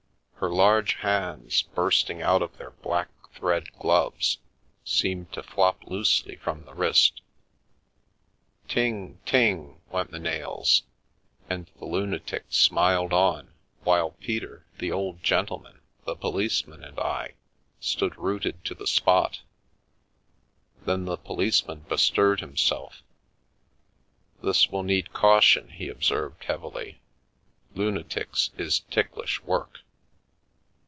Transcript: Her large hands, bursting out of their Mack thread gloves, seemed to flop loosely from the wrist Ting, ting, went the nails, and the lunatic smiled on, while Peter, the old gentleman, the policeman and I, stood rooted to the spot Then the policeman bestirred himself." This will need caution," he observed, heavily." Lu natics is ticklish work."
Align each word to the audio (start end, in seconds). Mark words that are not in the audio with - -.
Her 0.41 0.49
large 0.49 0.95
hands, 0.95 1.61
bursting 1.61 2.23
out 2.23 2.41
of 2.41 2.57
their 2.57 2.73
Mack 2.83 3.09
thread 3.31 3.71
gloves, 3.73 4.39
seemed 4.83 5.31
to 5.33 5.43
flop 5.43 5.83
loosely 5.85 6.35
from 6.35 6.65
the 6.65 6.73
wrist 6.73 7.21
Ting, 8.67 9.19
ting, 9.23 9.81
went 9.91 10.09
the 10.09 10.17
nails, 10.17 10.81
and 11.47 11.69
the 11.77 11.85
lunatic 11.85 12.45
smiled 12.49 13.13
on, 13.13 13.53
while 13.83 14.13
Peter, 14.19 14.65
the 14.79 14.91
old 14.91 15.21
gentleman, 15.21 15.79
the 16.07 16.15
policeman 16.15 16.83
and 16.83 16.99
I, 16.99 17.35
stood 17.79 18.17
rooted 18.17 18.65
to 18.65 18.73
the 18.73 18.87
spot 18.87 19.41
Then 20.85 21.05
the 21.05 21.17
policeman 21.17 21.81
bestirred 21.87 22.39
himself." 22.39 23.03
This 24.43 24.69
will 24.71 24.81
need 24.81 25.13
caution," 25.13 25.69
he 25.69 25.87
observed, 25.87 26.45
heavily." 26.45 26.99
Lu 27.75 27.91
natics 27.91 28.49
is 28.59 28.79
ticklish 28.89 29.39
work." 29.43 29.77